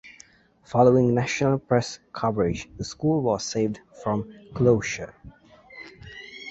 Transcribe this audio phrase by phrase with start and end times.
[0.63, 5.13] Following national press coverage the school was saved from closure.